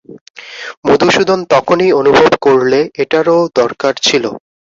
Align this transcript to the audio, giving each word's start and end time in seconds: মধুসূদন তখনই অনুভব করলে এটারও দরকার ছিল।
মধুসূদন 0.85 1.39
তখনই 1.53 1.89
অনুভব 1.99 2.29
করলে 2.45 2.79
এটারও 3.03 3.37
দরকার 3.55 3.93
ছিল। 4.01 4.23